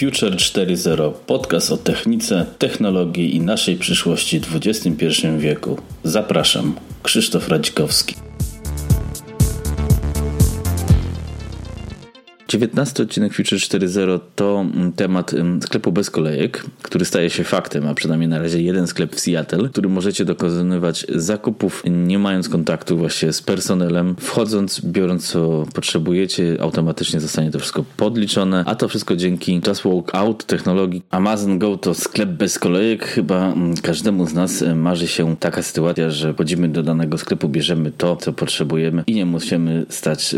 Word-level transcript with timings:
Future 0.00 0.36
4.0 0.36 1.12
podcast 1.26 1.72
o 1.72 1.76
technice, 1.76 2.46
technologii 2.58 3.36
i 3.36 3.40
naszej 3.40 3.76
przyszłości 3.76 4.40
w 4.40 4.56
XXI 4.56 5.06
wieku. 5.38 5.78
Zapraszam, 6.04 6.74
Krzysztof 7.02 7.48
Radzikowski. 7.48 8.29
19 12.50 13.02
odcinek 13.02 13.34
Future 13.34 13.58
4.0 13.58 14.20
to 14.36 14.60
mm, 14.60 14.92
temat 14.92 15.34
mm, 15.34 15.62
sklepu 15.62 15.92
bez 15.92 16.10
kolejek, 16.10 16.64
który 16.82 17.04
staje 17.04 17.30
się 17.30 17.44
faktem, 17.44 17.86
a 17.88 17.94
przynajmniej 17.94 18.28
na 18.28 18.38
razie 18.38 18.62
jeden 18.62 18.86
sklep 18.86 19.14
w 19.14 19.20
Seattle, 19.20 19.68
który 19.68 19.88
możecie 19.88 20.24
dokonywać 20.24 21.06
zakupów 21.08 21.82
nie 21.86 22.18
mając 22.18 22.48
kontaktu 22.48 22.98
właśnie 22.98 23.32
z 23.32 23.42
personelem. 23.42 24.16
Wchodząc, 24.20 24.80
biorąc 24.84 25.28
co 25.28 25.64
potrzebujecie, 25.74 26.56
automatycznie 26.60 27.20
zostanie 27.20 27.50
to 27.50 27.58
wszystko 27.58 27.84
podliczone, 27.96 28.64
a 28.66 28.74
to 28.74 28.88
wszystko 28.88 29.16
dzięki 29.16 29.60
Just 29.66 29.82
Walk 29.84 30.14
Out 30.14 30.44
technologii. 30.44 31.02
Amazon 31.10 31.58
Go 31.58 31.76
to 31.76 31.94
sklep 31.94 32.30
bez 32.30 32.58
kolejek. 32.58 33.04
Chyba 33.04 33.52
mm, 33.52 33.76
każdemu 33.76 34.26
z 34.26 34.34
nas 34.34 34.62
e, 34.62 34.74
marzy 34.74 35.08
się 35.08 35.36
taka 35.36 35.62
sytuacja, 35.62 36.10
że 36.10 36.34
chodzimy 36.34 36.68
do 36.68 36.82
danego 36.82 37.18
sklepu, 37.18 37.48
bierzemy 37.48 37.92
to, 37.92 38.16
co 38.16 38.32
potrzebujemy 38.32 39.04
i 39.06 39.14
nie 39.14 39.26
musimy 39.26 39.86
stać 39.88 40.34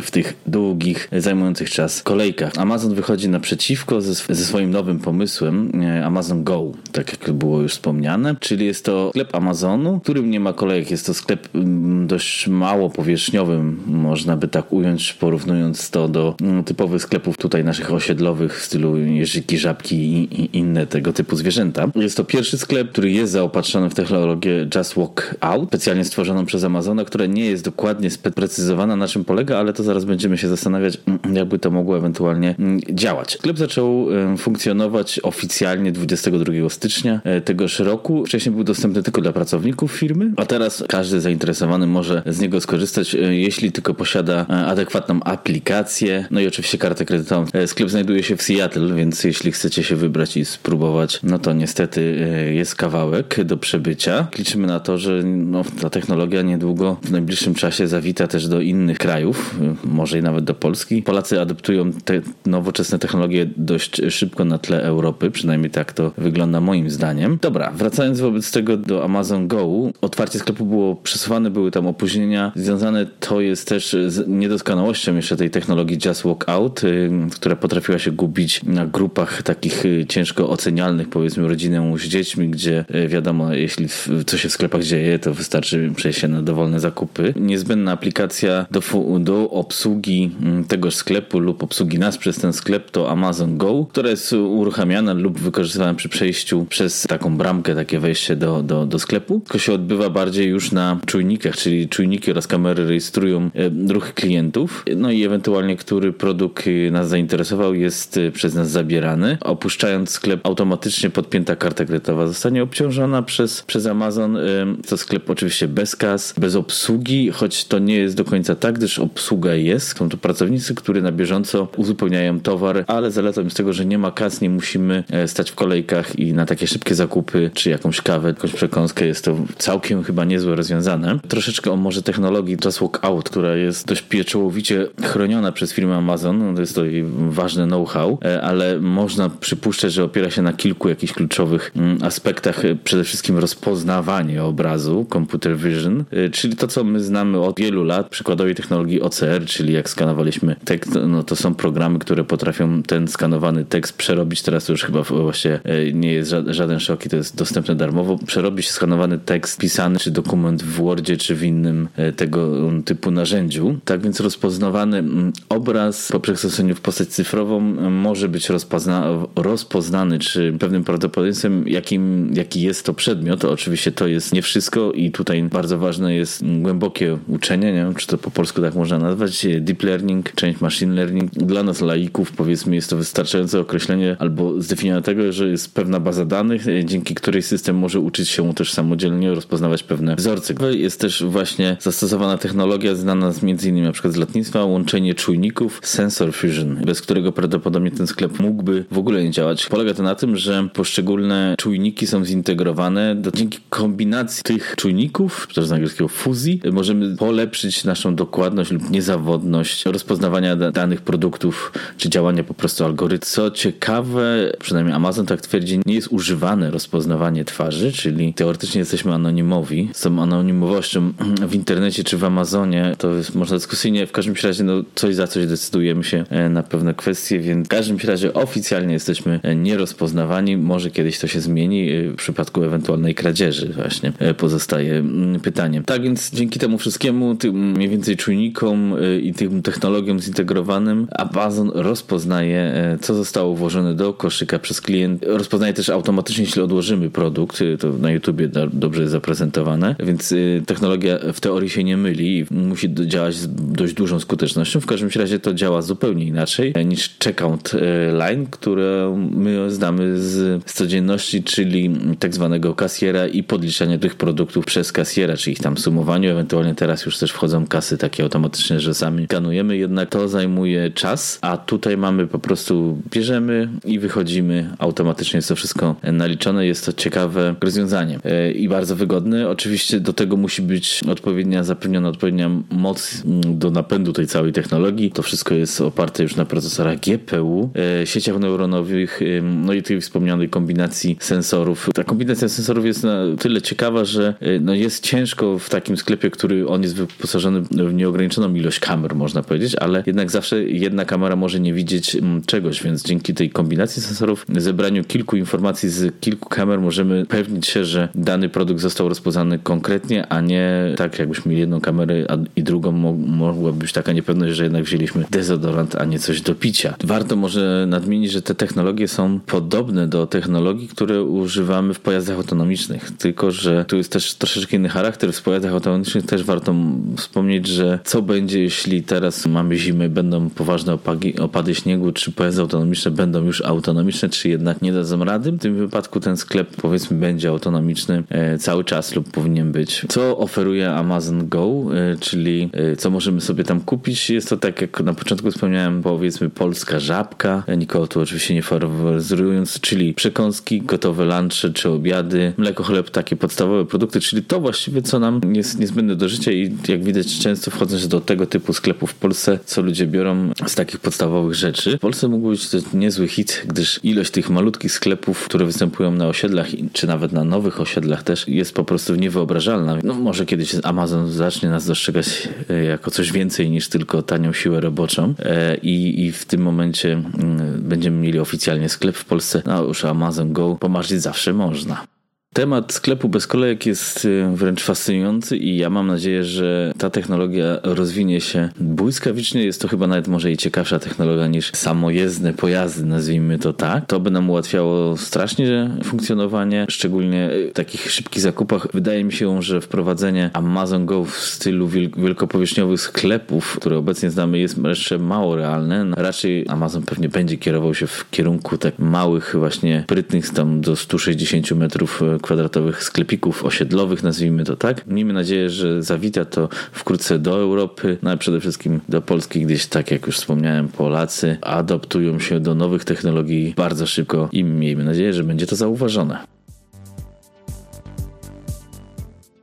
w 0.00 0.10
tych 0.10 0.34
długich, 0.46 1.08
zajmujących 1.18 1.51
czas 1.54 2.02
kolejkach. 2.02 2.52
Amazon 2.58 2.94
wychodzi 2.94 3.28
naprzeciwko 3.28 4.00
ze, 4.00 4.14
ze 4.14 4.44
swoim 4.44 4.70
nowym 4.70 4.98
pomysłem 4.98 5.82
e, 5.82 6.04
Amazon 6.06 6.44
Go, 6.44 6.72
tak 6.92 7.12
jak 7.12 7.32
było 7.32 7.60
już 7.60 7.72
wspomniane, 7.72 8.36
czyli 8.40 8.66
jest 8.66 8.84
to 8.84 9.10
sklep 9.10 9.34
Amazonu, 9.34 9.98
w 9.98 10.02
którym 10.02 10.30
nie 10.30 10.40
ma 10.40 10.52
kolejek. 10.52 10.90
Jest 10.90 11.06
to 11.06 11.14
sklep 11.14 11.48
mm, 11.54 12.06
dość 12.06 12.48
mało 12.48 12.90
powierzchniowym, 12.90 13.82
można 13.86 14.36
by 14.36 14.48
tak 14.48 14.72
ująć, 14.72 15.12
porównując 15.12 15.90
to 15.90 16.08
do 16.08 16.34
mm, 16.42 16.64
typowych 16.64 17.02
sklepów 17.02 17.36
tutaj 17.36 17.64
naszych 17.64 17.92
osiedlowych 17.92 18.60
w 18.60 18.64
stylu 18.64 18.96
jeżyki, 18.96 19.58
żabki 19.58 19.96
i 19.96 20.58
inne 20.58 20.86
tego 20.86 21.12
typu 21.12 21.36
zwierzęta. 21.36 21.86
Jest 21.94 22.16
to 22.16 22.24
pierwszy 22.24 22.58
sklep, 22.58 22.92
który 22.92 23.10
jest 23.10 23.32
zaopatrzony 23.32 23.90
w 23.90 23.94
technologię 23.94 24.68
Just 24.74 24.94
Walk 24.94 25.34
Out, 25.40 25.68
specjalnie 25.68 26.04
stworzoną 26.04 26.46
przez 26.46 26.64
Amazona, 26.64 27.04
która 27.04 27.26
nie 27.26 27.44
jest 27.44 27.64
dokładnie 27.64 28.10
sprecyzowana 28.10 28.96
na 28.96 29.08
czym 29.08 29.24
polega, 29.24 29.58
ale 29.58 29.72
to 29.72 29.82
zaraz 29.82 30.04
będziemy 30.04 30.38
się 30.38 30.48
zastanawiać, 30.48 30.98
mm, 31.06 31.20
jakby 31.42 31.58
to 31.58 31.70
mogło 31.70 31.96
ewentualnie 31.96 32.54
mm, 32.58 32.80
działać. 32.90 33.32
Sklep 33.32 33.58
zaczął 33.58 34.06
funkcjonować 34.38 35.20
oficjalnie 35.22 35.92
22 35.92 36.68
stycznia 36.68 37.20
e, 37.24 37.40
tegoż 37.40 37.78
roku. 37.78 38.26
Wcześniej 38.26 38.54
był 38.54 38.64
dostępny 38.64 39.02
tylko 39.02 39.20
dla 39.20 39.32
pracowników 39.32 39.92
firmy, 39.92 40.32
a 40.36 40.46
teraz 40.46 40.84
każdy 40.88 41.20
zainteresowany 41.20 41.86
może 41.86 42.22
z 42.26 42.40
niego 42.40 42.60
skorzystać, 42.60 43.14
e, 43.14 43.18
jeśli 43.18 43.72
tylko 43.72 43.94
posiada 43.94 44.46
e, 44.50 44.66
adekwatną 44.66 45.20
aplikację, 45.22 46.26
no 46.30 46.40
i 46.40 46.46
oczywiście 46.46 46.78
kartę 46.78 47.04
kredytową. 47.04 47.46
Sklep 47.66 47.90
znajduje 47.90 48.22
się 48.22 48.36
w 48.36 48.42
Seattle, 48.42 48.94
więc 48.94 49.24
jeśli 49.24 49.52
chcecie 49.52 49.82
się 49.82 49.96
wybrać 49.96 50.36
i 50.36 50.44
spróbować, 50.44 51.20
no 51.22 51.38
to 51.38 51.52
niestety 51.52 52.28
jest 52.54 52.74
kawałek 52.74 53.44
do 53.44 53.56
przebycia. 53.56 54.26
Liczymy 54.38 54.66
na 54.66 54.80
to, 54.80 54.98
że 54.98 55.22
no, 55.24 55.62
ta 55.80 55.90
technologia 55.90 56.42
niedługo 56.42 56.96
w 57.02 57.10
najbliższym 57.10 57.54
czasie 57.54 57.88
zawita 57.88 58.26
też 58.26 58.48
do 58.48 58.60
innych 58.60 58.98
krajów, 58.98 59.54
może 59.84 60.18
i 60.18 60.22
nawet 60.22 60.44
do 60.44 60.54
Polski. 60.54 61.02
Polacy 61.02 61.31
Polacy 61.32 61.40
adoptują 61.40 61.92
te 61.92 62.20
nowoczesne 62.46 62.98
technologie 62.98 63.46
dość 63.56 64.00
szybko 64.10 64.44
na 64.44 64.58
tle 64.58 64.82
Europy, 64.82 65.30
przynajmniej 65.30 65.70
tak 65.70 65.92
to 65.92 66.12
wygląda 66.18 66.60
moim 66.60 66.90
zdaniem. 66.90 67.38
Dobra, 67.42 67.70
wracając 67.70 68.20
wobec 68.20 68.50
tego 68.50 68.76
do 68.76 69.04
Amazon 69.04 69.48
Go, 69.48 69.68
otwarcie 70.00 70.38
sklepu 70.38 70.66
było 70.66 70.96
przesuwane, 70.96 71.50
były 71.50 71.70
tam 71.70 71.86
opóźnienia. 71.86 72.52
Związane 72.56 73.06
to 73.20 73.40
jest 73.40 73.68
też 73.68 73.96
z 74.06 74.28
niedoskonałością 74.28 75.16
jeszcze 75.16 75.36
tej 75.36 75.50
technologii 75.50 75.98
Just 76.04 76.22
Walk 76.22 76.48
Out, 76.48 76.84
y, 76.84 77.10
która 77.34 77.56
potrafiła 77.56 77.98
się 77.98 78.10
gubić 78.10 78.62
na 78.64 78.86
grupach 78.86 79.42
takich 79.42 79.86
y, 79.86 80.06
ciężko 80.08 80.48
ocenialnych, 80.48 81.08
powiedzmy 81.08 81.48
rodzinę 81.48 81.94
z 81.98 82.02
dziećmi, 82.02 82.48
gdzie 82.48 82.84
y, 82.94 83.08
wiadomo, 83.08 83.54
jeśli 83.54 83.88
co 84.26 84.38
się 84.38 84.48
w 84.48 84.52
sklepach 84.52 84.82
dzieje, 84.82 85.18
to 85.18 85.34
wystarczy 85.34 85.92
przejść 85.96 86.20
się 86.20 86.28
na 86.28 86.42
dowolne 86.42 86.80
zakupy. 86.80 87.34
Niezbędna 87.36 87.92
aplikacja 87.92 88.66
do, 88.70 88.80
do 89.20 89.50
obsługi 89.50 90.30
mm, 90.42 90.64
tegoż 90.64 90.94
sklepu 90.94 91.21
sklepu 91.22 91.38
lub 91.38 91.62
obsługi 91.62 91.98
nas 91.98 92.18
przez 92.18 92.36
ten 92.36 92.52
sklep 92.52 92.90
to 92.90 93.10
Amazon 93.10 93.58
Go, 93.58 93.86
która 93.90 94.10
jest 94.10 94.32
uruchamiana 94.32 95.12
lub 95.12 95.38
wykorzystywana 95.38 95.94
przy 95.94 96.08
przejściu 96.08 96.66
przez 96.68 97.02
taką 97.02 97.36
bramkę, 97.36 97.74
takie 97.74 97.98
wejście 97.98 98.36
do, 98.36 98.62
do, 98.62 98.86
do 98.86 98.98
sklepu. 98.98 99.40
To 99.48 99.58
się 99.58 99.72
odbywa 99.72 100.10
bardziej 100.10 100.48
już 100.48 100.72
na 100.72 100.98
czujnikach, 101.06 101.56
czyli 101.56 101.88
czujniki 101.88 102.30
oraz 102.30 102.46
kamery 102.46 102.86
rejestrują 102.86 103.50
e, 103.54 103.92
ruchy 103.92 104.12
klientów, 104.12 104.84
no 104.96 105.10
i 105.10 105.24
ewentualnie 105.24 105.76
który 105.76 106.12
produkt 106.12 106.64
nas 106.90 107.08
zainteresował 107.08 107.74
jest 107.74 108.16
e, 108.16 108.30
przez 108.30 108.54
nas 108.54 108.70
zabierany. 108.70 109.38
Opuszczając 109.40 110.10
sklep 110.10 110.46
automatycznie 110.46 111.10
podpięta 111.10 111.56
karta 111.56 111.84
kredytowa 111.84 112.26
zostanie 112.26 112.62
obciążona 112.62 113.22
przez, 113.22 113.62
przez 113.62 113.86
Amazon. 113.86 114.36
E, 114.36 114.40
to 114.88 114.96
sklep 114.96 115.30
oczywiście 115.30 115.68
bez 115.68 115.96
kas, 115.96 116.34
bez 116.38 116.56
obsługi, 116.56 117.30
choć 117.30 117.64
to 117.64 117.78
nie 117.78 117.96
jest 117.96 118.16
do 118.16 118.24
końca 118.24 118.54
tak, 118.54 118.74
gdyż 118.74 118.98
obsługa 118.98 119.54
jest. 119.54 119.98
Są 119.98 120.08
to 120.08 120.16
pracownicy, 120.16 120.74
którzy 120.74 121.02
na 121.02 121.11
bieżąco 121.12 121.68
uzupełniają 121.76 122.40
towar, 122.40 122.84
ale 122.86 123.10
zaletą 123.10 123.44
jest 123.44 123.56
tego, 123.56 123.72
że 123.72 123.84
nie 123.84 123.98
ma 123.98 124.10
kas, 124.10 124.40
nie 124.40 124.50
musimy 124.50 125.04
e, 125.10 125.28
stać 125.28 125.50
w 125.50 125.54
kolejkach 125.54 126.18
i 126.18 126.32
na 126.32 126.46
takie 126.46 126.66
szybkie 126.66 126.94
zakupy, 126.94 127.50
czy 127.54 127.70
jakąś 127.70 128.00
kawę, 128.00 128.28
jakąś 128.28 128.52
przekąskę. 128.52 129.06
Jest 129.06 129.24
to 129.24 129.36
całkiem 129.58 130.02
chyba 130.02 130.24
niezłe 130.24 130.56
rozwiązane. 130.56 131.18
Troszeczkę 131.28 131.72
o 131.72 131.76
może 131.76 132.02
technologii 132.02 132.56
Just 132.64 132.80
Walk 132.80 132.98
Out, 133.02 133.30
która 133.30 133.56
jest 133.56 133.86
dość 133.86 134.02
pieczołowicie 134.02 134.86
chroniona 135.02 135.52
przez 135.52 135.72
firmę 135.72 135.96
Amazon, 135.96 136.38
no 136.38 136.54
to 136.54 136.60
jest 136.60 136.74
to 136.74 136.82
ważne 137.28 137.66
know-how, 137.66 138.18
e, 138.24 138.42
ale 138.42 138.80
można 138.80 139.30
przypuszczać, 139.30 139.92
że 139.92 140.04
opiera 140.04 140.30
się 140.30 140.42
na 140.42 140.52
kilku 140.52 140.88
jakichś 140.88 141.12
kluczowych 141.12 141.72
mm, 141.76 141.98
aspektach, 142.02 142.64
e, 142.64 142.76
przede 142.84 143.04
wszystkim 143.04 143.38
rozpoznawanie 143.38 144.44
obrazu, 144.44 145.06
computer 145.12 145.56
vision, 145.56 146.04
czyli 146.32 146.56
to, 146.56 146.68
co 146.68 146.84
my 146.84 147.00
znamy 147.00 147.40
od 147.40 147.60
wielu 147.60 147.84
lat, 147.84 148.08
przykładowej 148.08 148.54
technologii 148.54 149.00
OCR, 149.00 149.44
czyli 149.46 149.72
jak 149.72 149.88
skanowaliśmy 149.90 150.56
tekst 150.64 150.91
no 150.94 151.22
to 151.22 151.36
są 151.36 151.54
programy, 151.54 151.98
które 151.98 152.24
potrafią 152.24 152.82
ten 152.82 153.08
skanowany 153.08 153.64
tekst 153.64 153.96
przerobić. 153.96 154.42
Teraz 154.42 154.68
już 154.68 154.82
chyba 154.82 155.02
właśnie 155.02 155.60
e, 155.64 155.92
nie 155.92 156.12
jest 156.12 156.34
żaden 156.46 156.80
szok 156.80 157.06
i 157.06 157.08
to 157.08 157.16
jest 157.16 157.36
dostępne 157.36 157.74
darmowo. 157.74 158.18
Przerobić 158.26 158.70
skanowany 158.70 159.18
tekst 159.18 159.60
pisany, 159.60 159.98
czy 159.98 160.10
dokument 160.10 160.62
w 160.62 160.72
Wordzie, 160.72 161.16
czy 161.16 161.34
w 161.34 161.44
innym 161.44 161.88
e, 161.96 162.12
tego 162.12 162.70
typu 162.84 163.10
narzędziu. 163.10 163.78
Tak 163.84 164.00
więc 164.00 164.20
rozpoznawany 164.20 165.04
obraz 165.48 166.08
po 166.12 166.20
przekształceniu 166.20 166.74
w 166.74 166.80
postać 166.80 167.08
cyfrową 167.08 167.60
może 167.90 168.28
być 168.28 168.48
rozpozna 168.48 169.08
rozpoznany, 169.36 170.18
czy 170.18 170.56
pewnym 170.60 170.84
prawdopodobieństwem, 170.84 171.68
jakim, 171.68 172.30
jaki 172.34 172.62
jest 172.62 172.86
to 172.86 172.94
przedmiot. 172.94 173.44
Oczywiście 173.44 173.92
to 173.92 174.06
jest 174.06 174.32
nie 174.32 174.42
wszystko 174.42 174.92
i 174.92 175.10
tutaj 175.10 175.42
bardzo 175.42 175.78
ważne 175.78 176.14
jest 176.14 176.44
głębokie 176.62 177.18
uczenie, 177.28 177.72
nie 177.72 177.94
czy 177.94 178.06
to 178.06 178.18
po 178.18 178.30
polsku 178.30 178.62
tak 178.62 178.74
można 178.74 178.98
nazwać, 178.98 179.46
deep 179.60 179.82
learning, 179.82 180.32
część 180.32 180.60
maszyn 180.60 180.81
machine 180.86 180.94
learning 180.94 181.30
dla 181.30 181.62
nas 181.62 181.80
laików 181.80 182.32
powiedzmy 182.32 182.74
jest 182.74 182.90
to 182.90 182.96
wystarczające 182.96 183.60
określenie 183.60 184.16
albo 184.18 184.62
zdefiniowanie 184.62 185.02
tego, 185.02 185.32
że 185.32 185.48
jest 185.48 185.74
pewna 185.74 186.00
baza 186.00 186.24
danych, 186.24 186.68
e, 186.68 186.84
dzięki 186.84 187.14
której 187.14 187.42
system 187.42 187.76
może 187.76 188.00
uczyć 188.00 188.28
się 188.28 188.54
też 188.54 188.72
samodzielnie 188.72 189.34
rozpoznawać 189.34 189.82
pewne 189.82 190.16
wzorce. 190.16 190.54
Jest 190.70 191.00
też 191.00 191.24
właśnie 191.24 191.76
zastosowana 191.80 192.38
technologia 192.38 192.94
znana 192.94 193.32
między 193.42 193.68
innymi 193.68 193.92
z 194.04 194.16
lotnictwa, 194.16 194.64
łączenie 194.64 195.14
czujników 195.14 195.80
sensor 195.84 196.32
fusion, 196.32 196.76
bez 196.84 197.00
którego 197.00 197.32
prawdopodobnie 197.32 197.90
ten 197.90 198.06
sklep 198.06 198.40
mógłby 198.40 198.84
w 198.90 198.98
ogóle 198.98 199.24
nie 199.24 199.30
działać. 199.30 199.66
Polega 199.66 199.94
to 199.94 200.02
na 200.02 200.14
tym, 200.14 200.36
że 200.36 200.68
poszczególne 200.72 201.54
czujniki 201.58 202.06
są 202.06 202.24
zintegrowane. 202.24 203.16
Dzięki 203.34 203.58
kombinacji 203.70 204.42
tych 204.42 204.74
czujników, 204.76 205.48
to 205.54 205.62
z 205.62 205.72
angielskiego 205.72 206.08
fuzji, 206.08 206.60
możemy 206.72 207.16
polepszyć 207.16 207.84
naszą 207.84 208.14
dokładność 208.14 208.70
lub 208.70 208.90
niezawodność 208.90 209.86
rozpoznawania 209.86 210.56
danych 210.72 211.00
produktów, 211.00 211.72
czy 211.96 212.08
działania 212.08 212.44
po 212.44 212.54
prostu 212.54 212.84
algorytmu. 212.84 213.26
Co 213.26 213.50
ciekawe, 213.50 214.52
przynajmniej 214.58 214.96
Amazon 214.96 215.26
tak 215.26 215.40
twierdzi, 215.40 215.80
nie 215.86 215.94
jest 215.94 216.08
używane 216.10 216.70
rozpoznawanie 216.70 217.44
twarzy, 217.44 217.92
czyli 217.92 218.34
teoretycznie 218.34 218.78
jesteśmy 218.78 219.14
anonimowi. 219.14 219.88
Z 219.92 220.00
tą 220.00 220.22
anonimowością 220.22 221.12
w 221.50 221.54
internecie 221.54 222.04
czy 222.04 222.16
w 222.16 222.24
Amazonie 222.24 222.94
to 222.98 223.14
jest 223.14 223.34
można 223.34 223.56
dyskusyjnie, 223.56 224.06
w 224.06 224.12
każdym 224.12 224.34
razie 224.42 224.64
no, 224.64 224.72
coś 224.94 225.14
za 225.14 225.26
coś 225.26 225.46
decydujemy 225.46 226.04
się 226.04 226.24
e, 226.30 226.48
na 226.48 226.62
pewne 226.62 226.94
kwestie, 226.94 227.38
więc 227.38 227.66
w 227.66 227.68
każdym 227.68 227.96
razie 228.04 228.34
oficjalnie 228.34 228.92
jesteśmy 228.92 229.40
e, 229.42 229.56
nierozpoznawani. 229.56 230.56
Może 230.56 230.90
kiedyś 230.90 231.18
to 231.18 231.26
się 231.26 231.40
zmieni 231.40 231.90
e, 231.90 232.08
w 232.08 232.16
przypadku 232.16 232.62
ewentualnej 232.62 233.14
kradzieży 233.14 233.68
właśnie 233.68 234.12
pozostaje 234.36 234.94
mm, 234.94 235.40
pytaniem. 235.40 235.84
Tak 235.84 236.02
więc 236.02 236.30
dzięki 236.30 236.58
temu 236.58 236.78
wszystkiemu, 236.78 237.34
tym 237.34 237.72
mniej 237.72 237.88
więcej 237.88 238.16
czujnikom 238.16 238.94
i 239.22 239.34
tym 239.34 239.62
technologiom 239.62 240.20
zintegrowanym 240.20 240.61
zintegrowanym. 240.62 241.08
Amazon 241.12 241.70
rozpoznaje, 241.74 242.58
e, 242.58 242.98
co 243.00 243.14
zostało 243.14 243.54
włożone 243.54 243.94
do 243.94 244.12
koszyka 244.12 244.58
przez 244.58 244.80
klient. 244.80 245.24
Rozpoznaje 245.26 245.74
też 245.74 245.90
automatycznie, 245.90 246.44
jeśli 246.44 246.62
odłożymy 246.62 247.10
produkt. 247.10 247.58
To 247.78 247.92
na 247.92 248.10
YouTubie 248.10 248.48
dobrze 248.72 249.00
jest 249.00 249.12
zaprezentowane, 249.12 249.96
więc 250.00 250.34
technologia 250.66 251.18
w 251.32 251.40
teorii 251.40 251.70
się 251.70 251.84
nie 251.84 251.96
myli 251.96 252.38
i 252.38 252.54
musi 252.54 252.94
działać 252.94 253.34
z 253.34 253.48
dość 253.72 253.94
dużą 253.94 254.20
skutecznością. 254.20 254.80
W 254.80 254.86
każdym 254.86 255.10
razie 255.16 255.38
to 255.38 255.54
działa 255.54 255.82
zupełnie 255.82 256.24
inaczej 256.24 256.74
niż 256.84 257.16
checkout 257.24 257.72
line, 258.12 258.46
które 258.50 259.16
my 259.30 259.70
znamy 259.70 260.18
z, 260.18 260.64
codzienności, 260.64 261.42
czyli 261.42 261.90
tak 262.18 262.34
zwanego 262.34 262.74
kasjera 262.74 263.26
i 263.26 263.42
podliczania 263.42 263.98
tych 263.98 264.14
produktów 264.14 264.64
przez 264.64 264.92
kasjera, 264.92 265.36
czyli 265.36 265.52
ich 265.52 265.60
tam 265.60 265.78
sumowaniu, 265.78 266.30
ewentualnie 266.30 266.74
teraz 266.74 267.06
już 267.06 267.18
też 267.18 267.30
wchodzą 267.30 267.66
kasy 267.66 267.98
takie 267.98 268.22
automatyczne, 268.22 268.80
że 268.80 268.94
sami 268.94 269.28
kanujemy, 269.28 269.76
jednak 269.76 270.08
to 270.08 270.28
zajmuje 270.28 270.51
czas, 270.94 271.38
a 271.42 271.56
tutaj 271.56 271.96
mamy 271.96 272.26
po 272.26 272.38
prostu 272.38 272.98
bierzemy 273.10 273.68
i 273.84 273.98
wychodzimy 273.98 274.76
automatycznie, 274.78 275.38
jest 275.38 275.48
to 275.48 275.56
wszystko 275.56 275.96
naliczone, 276.12 276.66
jest 276.66 276.86
to 276.86 276.92
ciekawe 276.92 277.54
rozwiązanie 277.60 278.18
e, 278.24 278.52
i 278.52 278.68
bardzo 278.68 278.96
wygodne. 278.96 279.48
Oczywiście 279.48 280.00
do 280.00 280.12
tego 280.12 280.36
musi 280.36 280.62
być 280.62 281.00
odpowiednia, 281.08 281.64
zapewniona 281.64 282.08
odpowiednia 282.08 282.50
moc 282.70 283.22
mm, 283.24 283.58
do 283.58 283.70
napędu 283.70 284.12
tej 284.12 284.26
całej 284.26 284.52
technologii. 284.52 285.10
To 285.10 285.22
wszystko 285.22 285.54
jest 285.54 285.80
oparte 285.80 286.22
już 286.22 286.36
na 286.36 286.44
procesorach 286.44 286.98
GPU, 287.00 287.70
e, 288.02 288.06
sieciach 288.06 288.38
neuronowych, 288.38 289.20
no 289.42 289.72
i 289.72 289.82
tej 289.82 290.00
wspomnianej 290.00 290.48
kombinacji 290.48 291.16
sensorów. 291.20 291.90
Ta 291.94 292.04
kombinacja 292.04 292.48
sensorów 292.48 292.84
jest 292.84 293.04
na 293.04 293.18
tyle 293.38 293.62
ciekawa, 293.62 294.04
że 294.04 294.34
e, 294.40 294.60
no 294.60 294.74
jest 294.74 295.04
ciężko 295.04 295.58
w 295.58 295.70
takim 295.70 295.96
sklepie, 295.96 296.30
który 296.30 296.68
on 296.68 296.82
jest 296.82 296.94
wyposażony 296.94 297.60
w 297.60 297.94
nieograniczoną 297.94 298.54
ilość 298.54 298.80
kamer, 298.80 299.14
można 299.14 299.42
powiedzieć, 299.42 299.74
ale 299.74 300.02
jednak 300.06 300.30
zawsze 300.30 300.41
jedna 300.66 301.04
kamera 301.04 301.36
może 301.36 301.60
nie 301.60 301.74
widzieć 301.74 302.16
mm, 302.16 302.42
czegoś, 302.42 302.82
więc 302.82 303.02
dzięki 303.02 303.34
tej 303.34 303.50
kombinacji 303.50 304.02
sensorów, 304.02 304.46
zebraniu 304.48 305.04
kilku 305.04 305.36
informacji 305.36 305.88
z 305.88 306.20
kilku 306.20 306.48
kamer 306.48 306.80
możemy 306.80 307.26
pewnić 307.26 307.66
się, 307.66 307.84
że 307.84 308.08
dany 308.14 308.48
produkt 308.48 308.80
został 308.80 309.08
rozpoznany 309.08 309.58
konkretnie, 309.58 310.26
a 310.26 310.40
nie 310.40 310.94
tak 310.96 311.18
jakbyśmy 311.18 311.50
mieli 311.50 311.60
jedną 311.60 311.80
kamerę 311.80 312.26
i 312.56 312.62
drugą 312.62 312.92
mogłaby 313.26 313.78
być 313.78 313.92
taka 313.92 314.12
niepewność, 314.12 314.54
że 314.54 314.62
jednak 314.64 314.84
wzięliśmy 314.84 315.24
dezodorant, 315.30 315.94
a 315.94 316.04
nie 316.04 316.18
coś 316.18 316.40
do 316.40 316.54
picia. 316.54 316.94
Warto 317.04 317.36
może 317.36 317.84
nadmienić, 317.88 318.32
że 318.32 318.42
te 318.42 318.54
technologie 318.54 319.08
są 319.08 319.40
podobne 319.40 320.08
do 320.08 320.26
technologii, 320.26 320.88
które 320.88 321.22
używamy 321.22 321.94
w 321.94 322.00
pojazdach 322.00 322.36
autonomicznych, 322.36 323.10
tylko 323.18 323.50
że 323.50 323.84
tu 323.88 323.96
jest 323.96 324.12
też 324.12 324.34
troszeczkę 324.34 324.76
inny 324.76 324.88
charakter. 324.88 325.32
W 325.32 325.42
pojazdach 325.42 325.72
autonomicznych 325.72 326.26
też 326.26 326.42
warto 326.42 326.74
wspomnieć, 327.16 327.66
że 327.66 327.98
co 328.04 328.22
będzie, 328.22 328.62
jeśli 328.62 329.02
teraz 329.02 329.46
mamy 329.46 329.76
zimę, 329.76 330.08
będą 330.08 330.31
poważne 330.40 330.92
opady, 330.92 331.32
opady 331.40 331.74
śniegu, 331.74 332.12
czy 332.12 332.32
pojazdy 332.32 332.62
autonomiczne 332.62 333.10
będą 333.10 333.44
już 333.44 333.60
autonomiczne, 333.60 334.28
czy 334.28 334.48
jednak 334.48 334.82
nie 334.82 334.92
dadzą 334.92 335.24
rady. 335.24 335.52
W 335.52 335.58
tym 335.58 335.76
wypadku 335.76 336.20
ten 336.20 336.36
sklep 336.36 336.76
powiedzmy 336.76 337.18
będzie 337.18 337.48
autonomiczny 337.48 338.22
e, 338.28 338.58
cały 338.58 338.84
czas 338.84 339.14
lub 339.16 339.30
powinien 339.30 339.72
być. 339.72 340.06
Co 340.08 340.38
oferuje 340.38 340.90
Amazon 340.90 341.48
Go, 341.48 341.68
e, 341.94 342.16
czyli 342.16 342.70
e, 342.72 342.96
co 342.96 343.10
możemy 343.10 343.40
sobie 343.40 343.64
tam 343.64 343.80
kupić? 343.80 344.30
Jest 344.30 344.48
to 344.48 344.56
tak 344.56 344.80
jak 344.80 345.00
na 345.00 345.14
początku 345.14 345.50
wspomniałem, 345.50 346.02
powiedzmy 346.02 346.50
polska 346.50 347.00
żabka, 347.00 347.62
nikogo 347.78 348.06
tu 348.06 348.20
oczywiście 348.20 348.54
nie 348.54 348.62
faworyzując, 348.62 349.80
czyli 349.80 350.14
przekąski, 350.14 350.82
gotowe 350.82 351.24
lunche 351.24 351.70
czy 351.70 351.88
obiady, 351.88 352.52
mleko, 352.56 352.82
chleb, 352.82 353.10
takie 353.10 353.36
podstawowe 353.36 353.84
produkty, 353.84 354.20
czyli 354.20 354.42
to 354.42 354.60
właściwie 354.60 355.02
co 355.02 355.18
nam 355.18 355.40
jest 355.54 355.78
niezbędne 355.78 356.16
do 356.16 356.28
życia 356.28 356.52
i 356.52 356.76
jak 356.88 357.04
widać 357.04 357.38
często 357.38 357.70
wchodząc 357.70 358.08
do 358.08 358.20
tego 358.20 358.46
typu 358.46 358.72
sklepów 358.72 359.10
w 359.10 359.14
Polsce, 359.14 359.58
co 359.64 359.82
ludzie 359.82 360.06
biorą 360.06 360.21
z 360.66 360.74
takich 360.74 361.00
podstawowych 361.00 361.54
rzeczy. 361.54 361.96
W 361.96 362.00
Polsce 362.00 362.28
mógł 362.28 362.50
być 362.50 362.70
to 362.70 362.78
niezły 362.94 363.28
hit, 363.28 363.62
gdyż 363.66 364.00
ilość 364.02 364.30
tych 364.30 364.50
malutkich 364.50 364.92
sklepów, 364.92 365.44
które 365.44 365.66
występują 365.66 366.10
na 366.10 366.28
osiedlach, 366.28 366.66
czy 366.92 367.06
nawet 367.06 367.32
na 367.32 367.44
nowych 367.44 367.80
osiedlach 367.80 368.22
też 368.22 368.48
jest 368.48 368.74
po 368.74 368.84
prostu 368.84 369.14
niewyobrażalna. 369.14 369.98
No 370.02 370.14
może 370.14 370.46
kiedyś 370.46 370.76
Amazon 370.82 371.30
zacznie 371.30 371.68
nas 371.68 371.86
dostrzegać 371.86 372.48
e, 372.70 372.84
jako 372.84 373.10
coś 373.10 373.32
więcej 373.32 373.70
niż 373.70 373.88
tylko 373.88 374.22
tanią 374.22 374.52
siłę 374.52 374.80
roboczą 374.80 375.34
e, 375.38 375.76
i, 375.76 376.24
i 376.24 376.32
w 376.32 376.44
tym 376.44 376.62
momencie 376.62 377.12
mm, 377.12 377.82
będziemy 377.82 378.16
mieli 378.16 378.38
oficjalnie 378.38 378.88
sklep 378.88 379.16
w 379.16 379.24
Polsce. 379.24 379.62
No 379.66 379.84
już 379.84 380.04
Amazon 380.04 380.52
Go 380.52 380.76
pomarzyć 380.80 381.22
zawsze 381.22 381.52
można. 381.52 382.06
Temat 382.52 382.92
sklepu 382.92 383.28
bez 383.28 383.46
kolejek 383.46 383.86
jest 383.86 384.24
y, 384.24 384.44
wręcz 384.54 384.82
fascynujący 384.82 385.56
i 385.56 385.76
ja 385.76 385.90
mam 385.90 386.06
nadzieję, 386.06 386.44
że 386.44 386.92
ta 386.98 387.10
technologia 387.10 387.78
rozwinie 387.82 388.40
się 388.40 388.68
błyskawicznie. 388.80 389.64
Jest 389.64 389.80
to 389.80 389.88
chyba 389.88 390.06
nawet 390.06 390.28
może 390.28 390.52
i 390.52 390.56
ciekawsza 390.56 390.98
technologia 390.98 391.46
niż 391.46 391.72
samojezdne 391.72 392.52
pojazdy, 392.52 393.06
nazwijmy 393.06 393.58
to 393.58 393.72
tak. 393.72 394.06
To 394.06 394.20
by 394.20 394.30
nam 394.30 394.50
ułatwiało 394.50 395.16
strasznie 395.16 395.90
funkcjonowanie, 396.04 396.86
szczególnie 396.90 397.50
w 397.70 397.72
takich 397.72 398.10
szybkich 398.10 398.42
zakupach. 398.42 398.86
Wydaje 398.94 399.24
mi 399.24 399.32
się, 399.32 399.62
że 399.62 399.80
wprowadzenie 399.80 400.50
Amazon 400.52 401.06
Go 401.06 401.24
w 401.24 401.36
stylu 401.36 401.88
wielkopowierzchniowych 402.16 403.00
sklepów, 403.00 403.76
które 403.76 403.98
obecnie 403.98 404.30
znamy, 404.30 404.58
jest 404.58 404.78
jeszcze 404.84 405.18
mało 405.18 405.56
realne. 405.56 406.06
Raczej 406.16 406.68
Amazon 406.68 407.02
pewnie 407.02 407.28
będzie 407.28 407.56
kierował 407.56 407.94
się 407.94 408.06
w 408.06 408.30
kierunku 408.30 408.78
tak 408.78 408.98
małych, 408.98 409.54
właśnie 409.58 410.02
sprytnych, 410.06 410.50
tam 410.50 410.80
do 410.80 410.96
160 410.96 411.70
metrów 411.70 412.22
kwadratowych 412.42 413.04
sklepików 413.04 413.64
osiedlowych, 413.64 414.22
nazwijmy 414.22 414.64
to 414.64 414.76
tak. 414.76 415.06
Miejmy 415.06 415.32
nadzieję, 415.32 415.70
że 415.70 416.02
zawita 416.02 416.44
to 416.44 416.68
wkrótce 416.92 417.38
do 417.38 417.56
Europy, 417.56 418.18
no 418.22 418.30
ale 418.30 418.38
przede 418.38 418.60
wszystkim 418.60 419.00
do 419.08 419.22
Polski, 419.22 419.60
gdyż 419.60 419.86
tak 419.86 420.10
jak 420.10 420.26
już 420.26 420.36
wspomniałem, 420.36 420.88
Polacy 420.88 421.56
adaptują 421.60 422.38
się 422.38 422.60
do 422.60 422.74
nowych 422.74 423.04
technologii 423.04 423.74
bardzo 423.76 424.06
szybko 424.06 424.48
i 424.52 424.64
miejmy 424.64 425.04
nadzieję, 425.04 425.32
że 425.32 425.44
będzie 425.44 425.66
to 425.66 425.76
zauważone. 425.76 426.52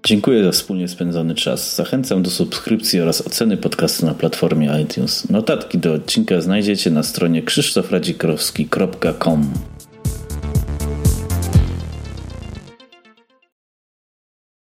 Dziękuję 0.10 0.44
za 0.44 0.52
wspólnie 0.52 0.88
spędzony 0.88 1.36
czas. 1.36 1.76
Zachęcam 1.76 2.24
do 2.24 2.30
subskrypcji 2.30 3.02
oraz 3.02 3.28
oceny 3.28 3.58
podcastu 3.58 4.06
na 4.06 4.14
platformie 4.14 4.82
iTunes. 4.84 5.30
Notatki 5.30 5.78
do 5.78 5.94
odcinka 5.94 6.42
znajdziecie 6.42 6.92
na 6.92 7.04
stronie 7.04 7.42
krzysztofradzikrowski.com. 7.42 9.54